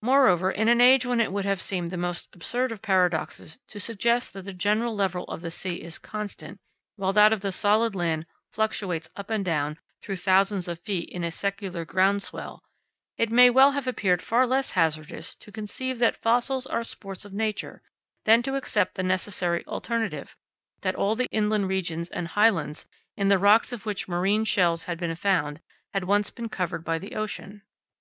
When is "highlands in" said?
22.26-23.28